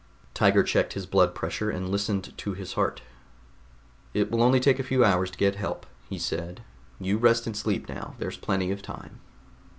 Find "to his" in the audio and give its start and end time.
2.35-2.73